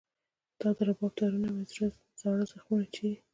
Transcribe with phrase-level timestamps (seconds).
[0.53, 1.63] ستا د رباب تارونه مې
[2.19, 3.15] زاړه زخمونه چېړي